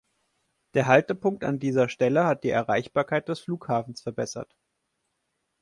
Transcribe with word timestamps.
Der 0.73 0.87
Haltepunkt 0.87 1.43
an 1.43 1.59
dieser 1.59 1.87
Stelle 1.87 2.25
hat 2.25 2.43
die 2.43 2.49
Erreichbarkeit 2.49 3.29
des 3.29 3.39
Flughafens 3.41 4.01
verbessert. 4.01 4.57